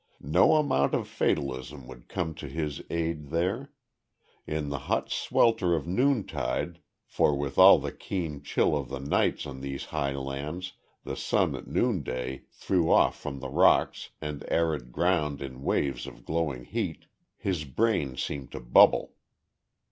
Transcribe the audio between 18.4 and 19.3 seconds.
to bubble.